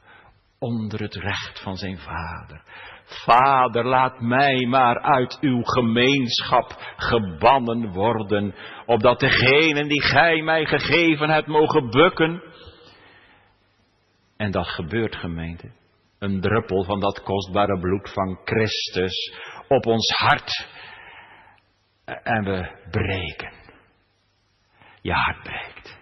[0.59, 2.61] onder het recht van zijn vader.
[3.03, 11.29] Vader, laat mij maar uit uw gemeenschap gebannen worden, opdat degenen die gij mij gegeven
[11.29, 12.43] hebt mogen bukken.
[14.37, 15.71] En dat gebeurt, gemeente.
[16.19, 19.33] Een druppel van dat kostbare bloed van Christus
[19.67, 20.67] op ons hart
[22.05, 23.53] en we breken.
[25.01, 25.97] Je hart breekt.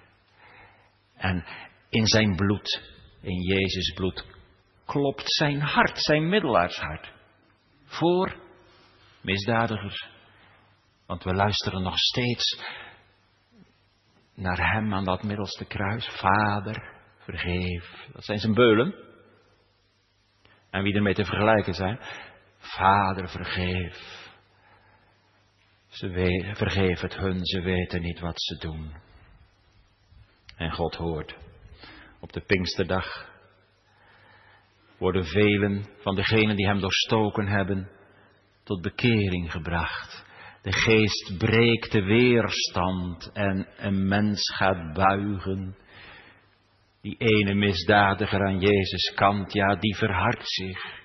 [1.15, 1.45] En
[1.89, 2.81] in zijn bloed,
[3.21, 4.25] in Jezus bloed,
[4.85, 7.11] klopt zijn hart, zijn middelaarshart.
[7.85, 8.35] Voor
[9.21, 10.07] misdadigers.
[11.05, 12.61] Want we luisteren nog steeds
[14.33, 16.07] naar hem aan dat middelste kruis.
[16.07, 18.07] Vader, vergeef.
[18.13, 18.95] Dat zijn zijn beulen.
[20.75, 21.99] En wie ermee te vergelijken zijn.
[22.57, 24.29] Vader, vergeef.
[25.87, 28.93] Ze vergeef het hun, ze weten niet wat ze doen.
[30.55, 31.35] En God hoort.
[32.19, 33.29] Op de Pinksterdag
[34.97, 37.89] worden velen van degenen die hem doorstoken hebben
[38.63, 40.25] tot bekering gebracht.
[40.61, 45.75] De geest breekt de weerstand en een mens gaat buigen.
[47.05, 51.03] Die ene misdadiger aan Jezus kant, ja, die verhardt zich.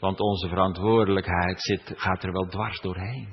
[0.00, 3.28] Want onze verantwoordelijkheid zit, gaat er wel dwars doorheen.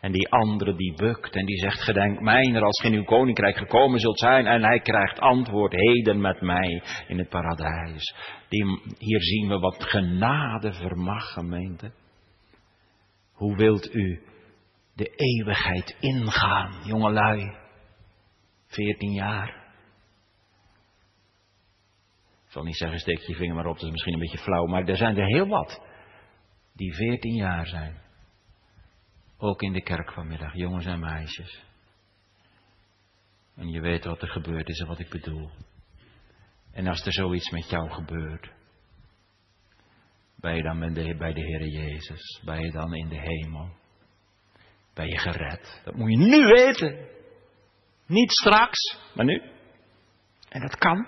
[0.00, 3.56] En die andere die bukt en die zegt, gedenk mijner als gij in uw koninkrijk
[3.56, 4.46] gekomen zult zijn.
[4.46, 8.14] En hij krijgt antwoord, heden met mij in het paradijs.
[8.48, 8.64] Die,
[8.98, 11.92] hier zien we wat genade vermag, gemeente.
[13.32, 14.22] Hoe wilt u
[14.94, 17.64] de eeuwigheid ingaan, jongelui?
[18.66, 19.64] Veertien jaar.
[22.44, 24.66] Ik zal niet zeggen, steek je vinger maar op, dat is misschien een beetje flauw,
[24.66, 25.80] maar er zijn er heel wat
[26.72, 28.00] die veertien jaar zijn.
[29.38, 31.64] Ook in de kerk vanmiddag, jongens en meisjes.
[33.54, 35.50] En je weet wat er gebeurd is en wat ik bedoel.
[36.72, 38.52] En als er zoiets met jou gebeurt,
[40.36, 40.78] ben je dan
[41.18, 42.42] bij de Heer Jezus?
[42.44, 43.70] Ben je dan in de hemel?
[44.94, 45.80] Ben je gered?
[45.84, 47.08] Dat moet je nu weten.
[48.06, 49.42] Niet straks, maar nu.
[50.48, 51.06] En dat kan.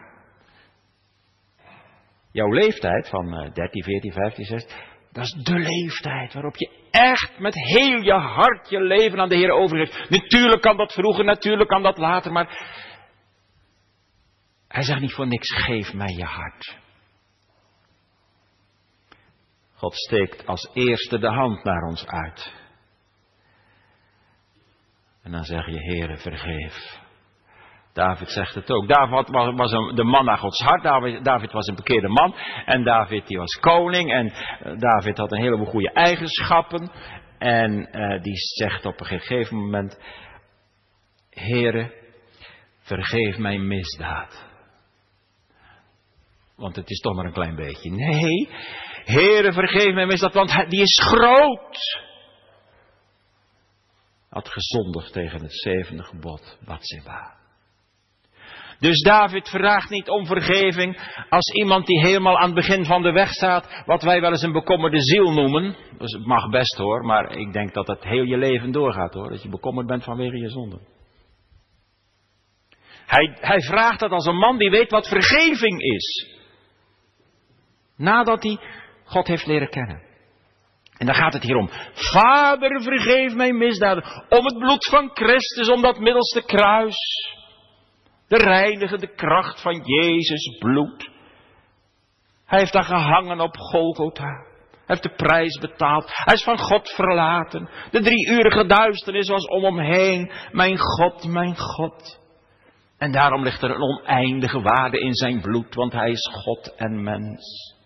[2.32, 4.76] Jouw leeftijd van 13, 14, 15, 16,
[5.12, 9.36] dat is de leeftijd waarop je echt met heel je hart je leven aan de
[9.36, 10.10] Heer overgeeft.
[10.10, 12.76] Natuurlijk kan dat vroeger, natuurlijk kan dat later, maar
[14.68, 16.76] hij zegt niet voor niks, geef mij je hart.
[19.74, 22.52] God steekt als eerste de hand naar ons uit.
[25.28, 27.00] En dan zeg je, Heere, vergeef.
[27.92, 28.88] David zegt het ook.
[28.88, 30.82] David was, een, de man naar Gods hart.
[31.22, 32.34] David, was een bekeerde man.
[32.64, 34.12] En David die was koning.
[34.12, 36.90] En uh, David had een heleboel goede eigenschappen.
[37.38, 40.00] En uh, die zegt op een gegeven moment:
[41.30, 41.92] Heere,
[42.78, 44.46] vergeef mijn misdaad.
[46.56, 47.90] Want het is toch maar een klein beetje.
[47.90, 48.48] Nee,
[49.04, 52.06] Heere, vergeef mijn misdaad, want die is groot.
[54.28, 57.36] Had gezondigd tegen het zevende gebod, Batseba.
[58.78, 63.12] Dus David vraagt niet om vergeving als iemand die helemaal aan het begin van de
[63.12, 65.76] weg staat, wat wij wel eens een bekommerde ziel noemen.
[65.98, 69.28] Dus het mag best hoor, maar ik denk dat het heel je leven doorgaat hoor,
[69.28, 70.78] dat je bekommerd bent vanwege je zonde.
[73.06, 76.36] Hij, hij vraagt dat als een man die weet wat vergeving is.
[77.96, 78.58] Nadat hij
[79.04, 80.07] God heeft leren kennen.
[80.98, 81.70] En daar gaat het hier om.
[81.92, 84.04] Vader, vergeef mijn misdaden.
[84.28, 86.96] Om het bloed van Christus, om dat middelste kruis.
[88.28, 91.10] De reinigende kracht van Jezus bloed.
[92.46, 94.46] Hij heeft daar gehangen op Golgotha.
[94.70, 96.04] Hij heeft de prijs betaald.
[96.06, 97.70] Hij is van God verlaten.
[97.90, 100.32] De drieurige duisternis was om hem heen.
[100.52, 102.18] Mijn God, mijn God.
[102.98, 107.02] En daarom ligt er een oneindige waarde in zijn bloed, want hij is God en
[107.02, 107.76] mens.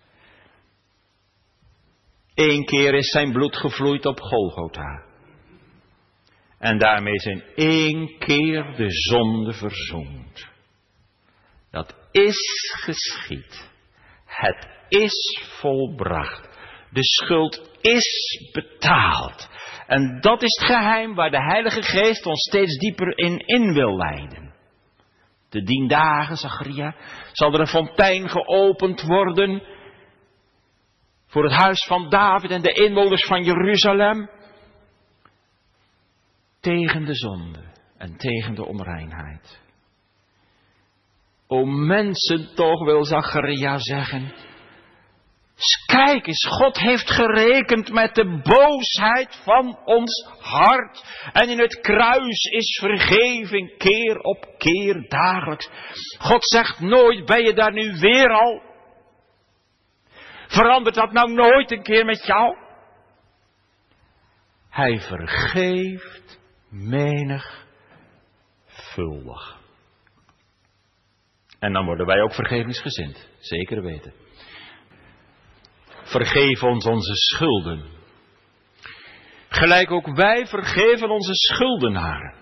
[2.35, 5.03] Eén keer is zijn bloed gevloeid op Golgotha.
[6.59, 10.47] En daarmee zijn één keer de zonde verzoend.
[11.71, 13.69] Dat is geschied.
[14.25, 16.49] Het is volbracht.
[16.89, 19.49] De schuld is betaald.
[19.87, 23.97] En dat is het geheim waar de Heilige Geest ons steeds dieper in in wil
[23.97, 24.53] leiden.
[25.49, 26.37] De dien dagen,
[27.31, 29.63] zal er een fontein geopend worden
[31.33, 34.29] voor het huis van David en de inwoners van Jeruzalem
[36.59, 37.63] tegen de zonde
[37.97, 39.61] en tegen de onreinheid.
[41.47, 44.33] O mensen, toch wil Zacharia zeggen.
[45.85, 51.03] Kijk eens, God heeft gerekend met de boosheid van ons hart.
[51.31, 55.69] En in het kruis is vergeving keer op keer dagelijks.
[56.17, 58.72] God zegt nooit, ben je daar nu weer al?
[60.53, 62.57] Verandert dat nou nooit een keer met jou?
[64.69, 66.39] Hij vergeeft
[66.69, 67.61] menigvuldig.
[71.59, 74.13] En dan worden wij ook vergevingsgezind, zeker weten.
[76.03, 77.85] Vergeef ons onze schulden.
[79.49, 82.35] Gelijk ook wij vergeven onze schuldenaren.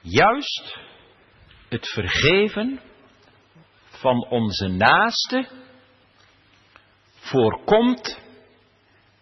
[0.00, 0.78] Juist
[1.68, 2.80] het vergeven
[4.00, 5.48] van onze naaste
[7.14, 8.20] voorkomt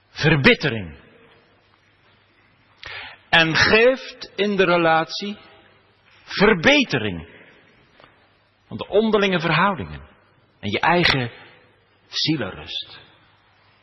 [0.09, 0.97] verbittering.
[3.29, 5.37] En geeft in de relatie
[6.25, 7.29] verbetering
[8.67, 10.09] van de onderlinge verhoudingen
[10.61, 11.31] en je eigen
[12.07, 13.01] zielenrust,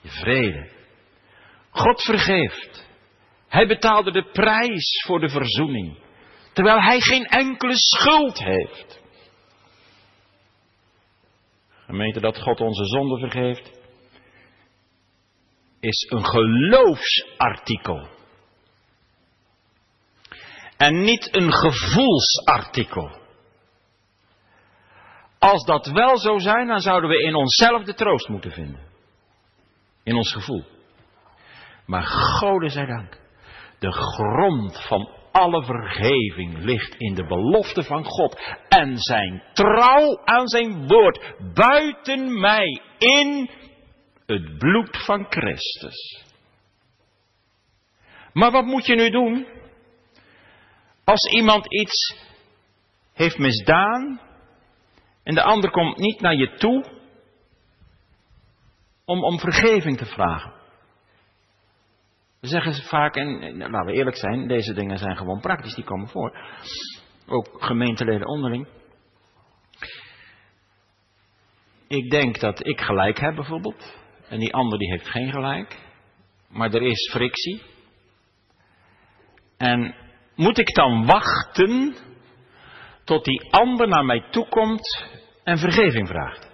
[0.01, 0.69] je vrede.
[1.69, 2.87] God vergeeft.
[3.47, 5.97] Hij betaalde de prijs voor de verzoening,
[6.53, 9.03] terwijl hij geen enkele schuld heeft.
[11.85, 13.79] Gemeente dat God onze zonde vergeeft,
[15.79, 18.07] is een geloofsartikel.
[20.77, 23.11] En niet een gevoelsartikel.
[25.39, 28.83] Als dat wel zou zijn, dan zouden we in onszelf de troost moeten vinden.
[30.03, 30.65] In ons gevoel.
[31.85, 33.19] Maar Gode zij dank.
[33.79, 40.47] De grond van alle vergeving ligt in de belofte van God en zijn trouw aan
[40.47, 43.49] zijn woord buiten mij in
[44.25, 46.23] het bloed van Christus.
[48.33, 49.47] Maar wat moet je nu doen?
[51.03, 52.15] Als iemand iets
[53.13, 54.21] heeft misdaan
[55.23, 56.85] en de ander komt niet naar je toe
[59.05, 60.53] om om vergeving te vragen.
[62.45, 65.83] We zeggen ze vaak, en laten we eerlijk zijn, deze dingen zijn gewoon praktisch, die
[65.83, 66.37] komen voor.
[67.27, 68.67] Ook gemeenteleden onderling.
[71.87, 73.97] Ik denk dat ik gelijk heb bijvoorbeeld.
[74.29, 75.79] En die ander die heeft geen gelijk.
[76.49, 77.61] Maar er is frictie.
[79.57, 79.95] En
[80.35, 81.95] moet ik dan wachten
[83.03, 85.05] tot die ander naar mij toe komt
[85.43, 86.49] en vergeving vraagt?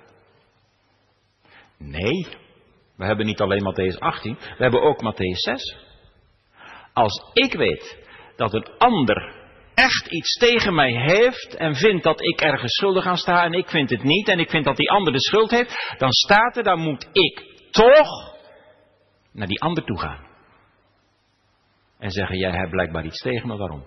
[1.78, 2.28] Nee,
[3.02, 5.78] we hebben niet alleen Matthäus 18, we hebben ook Matthäus 6.
[6.94, 9.36] Als ik weet dat een ander
[9.74, 13.70] echt iets tegen mij heeft en vindt dat ik ergens schuldig aan sta en ik
[13.70, 16.64] vind het niet en ik vind dat die ander de schuld heeft, dan staat er,
[16.64, 18.36] dan moet ik toch
[19.32, 20.28] naar die ander toe gaan.
[22.00, 23.86] En zeggen, jij hebt blijkbaar iets tegen me, waarom?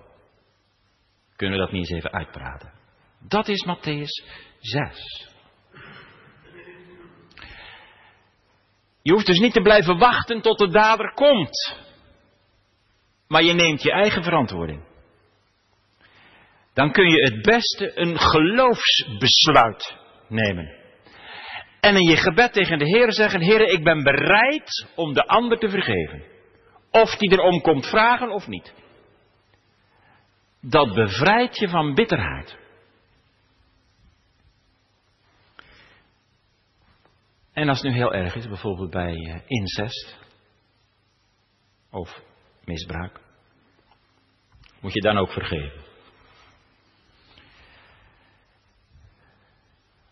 [1.37, 2.73] Kunnen we dat niet eens even uitpraten?
[3.29, 5.34] Dat is Matthäus 6.
[9.05, 11.77] Je hoeft dus niet te blijven wachten tot de dader komt.
[13.29, 14.85] Maar je neemt je eigen verantwoording.
[16.75, 19.97] Dan kun je het beste een geloofsbesluit
[20.29, 20.75] nemen.
[21.81, 25.59] En in je gebed tegen de Heer zeggen: Heer, ik ben bereid om de ander
[25.59, 26.23] te vergeven.
[26.91, 28.75] Of die erom komt vragen of niet.
[30.61, 32.57] Dat bevrijdt je van bitterheid.
[37.55, 40.19] En als het nu heel erg is, bijvoorbeeld bij eh, incest
[41.91, 42.23] of
[42.65, 43.21] misbruik,
[44.81, 45.83] moet je dan ook vergeven.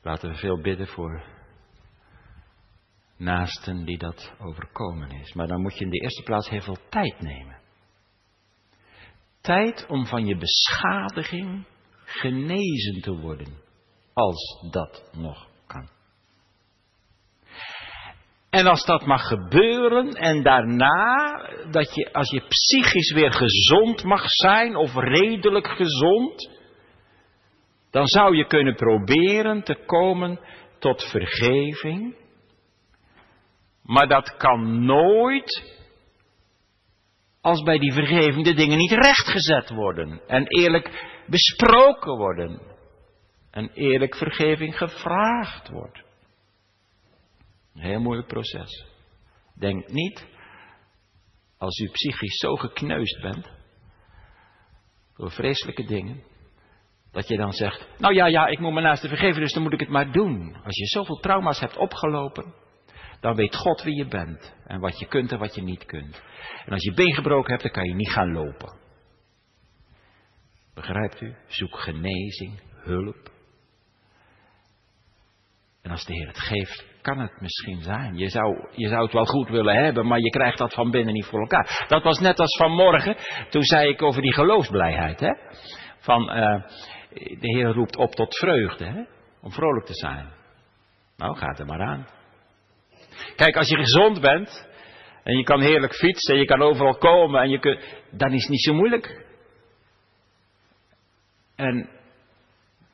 [0.02, 1.24] Laten we veel bidden voor
[3.16, 5.32] naasten die dat overkomen is.
[5.32, 7.60] Maar dan moet je in de eerste plaats heel veel tijd nemen.
[9.40, 11.66] Tijd om van je beschadiging
[12.04, 13.58] genezen te worden,
[14.12, 15.88] als dat nog kan.
[18.52, 21.40] En als dat mag gebeuren en daarna,
[21.70, 26.50] dat je, als je psychisch weer gezond mag zijn of redelijk gezond,
[27.90, 30.40] dan zou je kunnen proberen te komen
[30.78, 32.16] tot vergeving.
[33.82, 35.78] Maar dat kan nooit
[37.40, 42.60] als bij die vergeving de dingen niet rechtgezet worden en eerlijk besproken worden
[43.50, 46.11] en eerlijk vergeving gevraagd wordt.
[47.74, 48.86] Een heel moeilijk proces.
[49.54, 50.26] Denk niet,
[51.58, 53.50] als u psychisch zo gekneusd bent,
[55.16, 56.22] door vreselijke dingen,
[57.12, 59.72] dat je dan zegt, nou ja, ja, ik moet mijn naaste vergeven, dus dan moet
[59.72, 60.56] ik het maar doen.
[60.64, 62.54] Als je zoveel trauma's hebt opgelopen,
[63.20, 66.22] dan weet God wie je bent en wat je kunt en wat je niet kunt.
[66.64, 68.78] En als je been gebroken hebt, dan kan je niet gaan lopen.
[70.74, 71.36] Begrijpt u?
[71.46, 73.31] Zoek genezing, hulp.
[75.82, 78.18] En als de Heer het geeft, kan het misschien zijn.
[78.18, 81.14] Je zou, je zou het wel goed willen hebben, maar je krijgt dat van binnen
[81.14, 81.84] niet voor elkaar.
[81.88, 83.16] Dat was net als vanmorgen,
[83.50, 85.20] toen zei ik over die geloofsblijheid.
[85.20, 85.32] Hè?
[85.98, 86.62] Van, uh,
[87.14, 89.02] de Heer roept op tot vreugde, hè?
[89.42, 90.28] om vrolijk te zijn.
[91.16, 92.06] Nou, gaat er maar aan.
[93.36, 94.68] Kijk, als je gezond bent
[95.22, 97.80] en je kan heerlijk fietsen en je kan overal komen en je kunt,
[98.10, 99.26] dan is het niet zo moeilijk.
[101.56, 101.88] En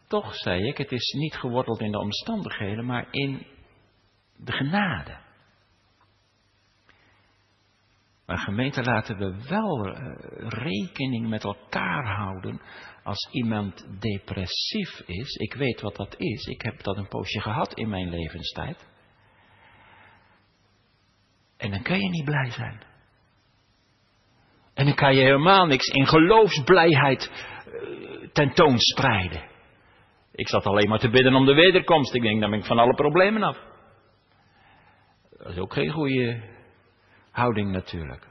[0.08, 3.46] toch zei ik, het is niet geworteld in de omstandigheden, maar in
[4.36, 5.16] de genade.
[8.26, 12.60] Maar gemeente laten we wel eh, rekening met elkaar houden
[13.02, 15.34] als iemand depressief is.
[15.34, 16.44] Ik weet wat dat is.
[16.44, 18.88] Ik heb dat een poosje gehad in mijn levenstijd.
[21.56, 22.82] En dan kan je niet blij zijn.
[24.74, 29.47] En dan kan je helemaal niks in geloofsblijheid eh, tentoonspreiden.
[30.38, 32.14] Ik zat alleen maar te bidden om de wederkomst.
[32.14, 33.58] Ik denk, dan ben ik van alle problemen af.
[35.30, 36.42] Dat is ook geen goede
[37.30, 38.26] houding natuurlijk.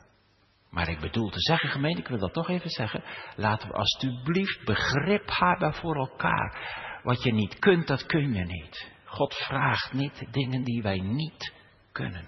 [0.70, 3.04] Maar ik bedoel te zeggen, gemeente, ik wil dat toch even zeggen.
[3.36, 6.58] Laten we alsjeblieft begrip hebben voor elkaar.
[7.04, 8.92] Wat je niet kunt, dat kun je niet.
[9.06, 11.54] God vraagt niet dingen die wij niet
[11.92, 12.28] kunnen.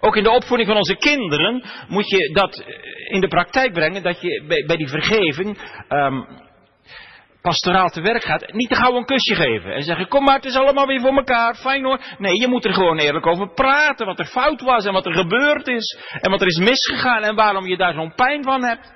[0.00, 2.64] Ook in de opvoeding van onze kinderen moet je dat
[3.08, 5.58] in de praktijk brengen, dat je bij, die vergeving
[5.88, 6.50] um,
[7.42, 10.44] pastoraal te werk gaat, niet te gauw een kusje geven en zeggen, kom maar, het
[10.44, 12.00] is allemaal weer voor elkaar, fijn hoor.
[12.18, 15.12] Nee, je moet er gewoon eerlijk over praten, wat er fout was en wat er
[15.12, 18.92] gebeurd is en wat er is misgegaan en waarom je daar zo'n pijn van hebt.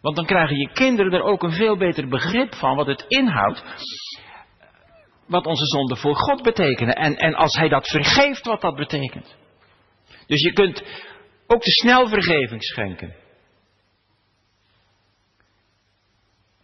[0.00, 3.62] Want dan krijgen je kinderen er ook een veel beter begrip van wat het inhoudt,
[5.26, 6.94] wat onze zonden voor God betekenen.
[6.94, 9.36] En, en als hij dat vergeeft, wat dat betekent.
[10.26, 10.82] Dus je kunt
[11.46, 13.14] ook te snel vergeving schenken.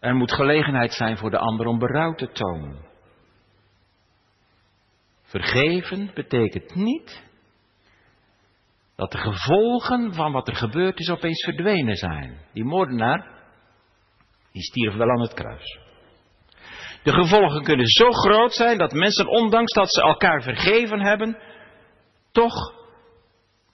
[0.00, 2.88] Er moet gelegenheid zijn voor de ander om berouw te tonen.
[5.22, 7.28] Vergeven betekent niet
[8.96, 12.38] dat de gevolgen van wat er gebeurd is opeens verdwenen zijn.
[12.52, 13.26] Die moordenaar,
[14.52, 15.78] die stierf wel aan het kruis.
[17.02, 21.38] De gevolgen kunnen zo groot zijn dat mensen, ondanks dat ze elkaar vergeven hebben,
[22.32, 22.74] toch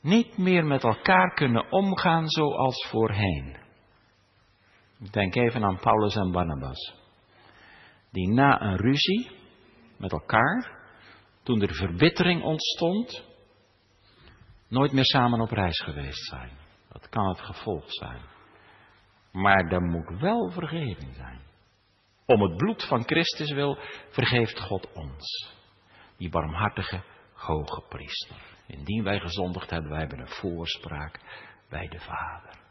[0.00, 3.65] niet meer met elkaar kunnen omgaan zoals voorheen.
[4.98, 6.94] Denk even aan Paulus en Barnabas.
[8.10, 9.30] Die na een ruzie
[9.96, 10.78] met elkaar,
[11.42, 13.24] toen er verbittering ontstond,
[14.68, 16.50] nooit meer samen op reis geweest zijn.
[16.88, 18.20] Dat kan het gevolg zijn.
[19.32, 21.40] Maar er moet wel vergeving zijn.
[22.26, 23.78] Om het bloed van Christus wil,
[24.10, 25.54] vergeeft God ons.
[26.16, 28.36] Die barmhartige hoge priester.
[28.66, 31.20] Indien wij gezondigd hebben, wij hebben een voorspraak
[31.68, 32.65] bij de Vader.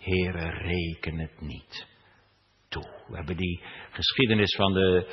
[0.00, 1.86] Heere, reken het niet
[2.68, 2.88] toe.
[3.08, 5.06] We hebben die geschiedenis van de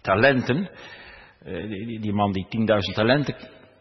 [0.00, 0.70] talenten.
[1.42, 2.46] Eh, die, die man die
[2.90, 3.36] 10.000 talenten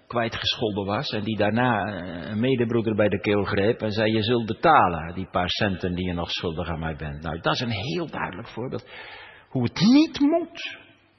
[0.07, 1.81] kwijtgescholden was en die daarna
[2.29, 6.05] een medebroeder bij de keel greep en zei: Je zult betalen die paar centen die
[6.05, 7.23] je nog schuldig aan mij bent.
[7.23, 8.85] Nou, dat is een heel duidelijk voorbeeld
[9.49, 10.77] hoe het niet moet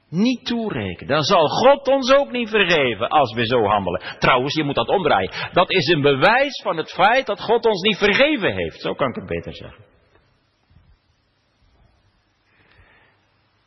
[0.09, 1.07] niet toerekenen.
[1.07, 4.03] Dan zal God ons ook niet vergeven als we zo handelen.
[4.19, 5.33] Trouwens, je moet dat omdraaien.
[5.53, 8.81] Dat is een bewijs van het feit dat God ons niet vergeven heeft.
[8.81, 9.85] Zo kan ik het beter zeggen.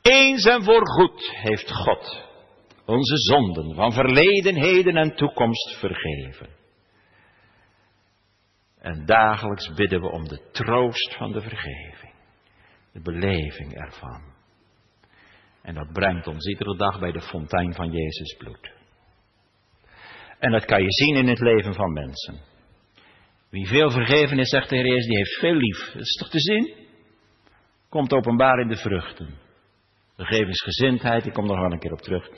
[0.02, 2.30] Eens en voorgoed heeft God
[2.86, 6.50] onze zonden van verleden, heden en toekomst vergeven.
[8.80, 12.14] En dagelijks bidden we om de troost van de vergeving,
[12.94, 14.31] de beleving ervan.
[15.62, 18.72] En dat brengt ons iedere dag bij de fontein van Jezus bloed.
[20.40, 22.40] En dat kan je zien in het leven van mensen.
[23.50, 25.92] Wie veel vergeven is, zegt de Heer Jezus, die heeft veel lief.
[25.92, 26.76] Dat is toch te zien?
[27.90, 29.40] Komt openbaar in de vruchten.
[30.16, 32.30] Vergevingsgezindheid, ik kom nog wel een keer op terug.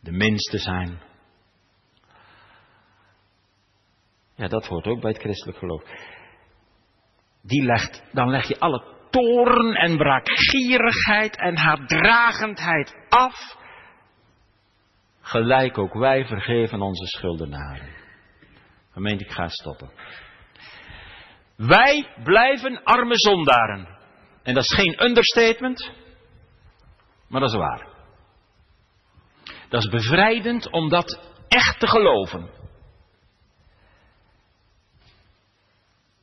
[0.00, 1.02] De minste zijn.
[4.34, 5.82] Ja, dat hoort ook bij het christelijk geloof.
[7.42, 13.56] Die legt, dan leg je alle toorn en braakgierigheid en haatdragendheid af.
[15.20, 17.94] Gelijk ook wij vergeven onze schuldenaren.
[18.92, 19.90] Gemeente, ik ga stoppen.
[21.56, 23.88] Wij blijven arme zondaren.
[24.42, 25.90] En dat is geen understatement,
[27.28, 27.88] maar dat is waar.
[29.68, 32.50] Dat is bevrijdend om dat echt te geloven.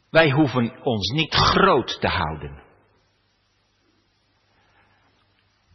[0.10, 2.70] Wij hoeven ons niet groot te houden.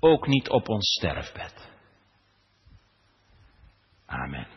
[0.01, 1.69] Ook niet op ons sterfbed.
[4.07, 4.56] Amen.